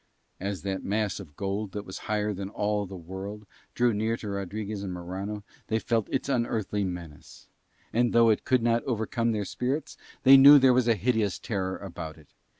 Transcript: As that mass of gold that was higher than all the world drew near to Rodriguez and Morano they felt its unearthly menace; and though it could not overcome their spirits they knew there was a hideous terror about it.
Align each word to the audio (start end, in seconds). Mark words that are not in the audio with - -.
As 0.39 0.63
that 0.63 0.83
mass 0.83 1.19
of 1.19 1.35
gold 1.35 1.73
that 1.73 1.85
was 1.85 1.99
higher 2.09 2.33
than 2.33 2.49
all 2.49 2.87
the 2.87 2.95
world 2.97 3.45
drew 3.75 3.93
near 3.93 4.17
to 4.17 4.29
Rodriguez 4.29 4.81
and 4.81 4.91
Morano 4.91 5.43
they 5.67 5.77
felt 5.77 6.09
its 6.11 6.27
unearthly 6.27 6.83
menace; 6.83 7.45
and 7.93 8.11
though 8.11 8.31
it 8.31 8.43
could 8.43 8.63
not 8.63 8.83
overcome 8.85 9.31
their 9.31 9.45
spirits 9.45 9.97
they 10.23 10.37
knew 10.37 10.57
there 10.57 10.73
was 10.73 10.87
a 10.87 10.95
hideous 10.95 11.37
terror 11.37 11.77
about 11.77 12.17
it. 12.17 12.33